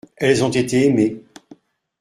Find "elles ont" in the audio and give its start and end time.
0.17-0.49